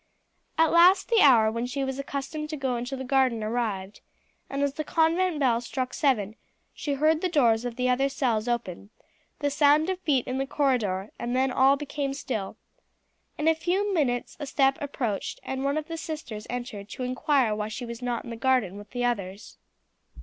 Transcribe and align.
At 0.57 0.71
last 0.71 1.09
the 1.09 1.21
hour 1.21 1.51
when 1.51 1.67
she 1.67 1.83
was 1.83 1.99
accustomed 1.99 2.49
to 2.49 2.57
go 2.57 2.75
into 2.75 2.95
the 2.95 3.03
garden 3.03 3.43
arrived, 3.43 4.01
and 4.49 4.63
as 4.63 4.73
the 4.73 4.83
convent 4.83 5.39
bell 5.39 5.61
struck 5.61 5.93
seven 5.93 6.37
she 6.73 6.93
heard 6.95 7.21
the 7.21 7.29
doors 7.29 7.65
of 7.65 7.75
the 7.75 7.87
other 7.87 8.09
cells 8.09 8.47
open, 8.47 8.89
the 9.41 9.51
sound 9.51 9.91
of 9.91 9.99
feet 9.99 10.25
in 10.25 10.39
the 10.39 10.47
corridor, 10.47 11.11
and 11.19 11.35
then 11.35 11.51
all 11.51 11.75
became 11.77 12.15
still. 12.15 12.57
In 13.37 13.47
a 13.47 13.53
few 13.53 13.93
minutes 13.93 14.35
a 14.39 14.47
step 14.47 14.75
approached, 14.81 15.39
and 15.43 15.63
one 15.63 15.77
of 15.77 15.87
the 15.87 15.97
sisters 15.97 16.47
entered 16.49 16.89
to 16.89 17.03
inquire 17.03 17.53
why 17.53 17.67
she 17.67 17.85
was 17.85 18.01
not 18.01 18.23
in 18.23 18.31
the 18.31 18.35
garden 18.37 18.77
with 18.79 18.89
the 18.89 19.05
others. 19.05 19.59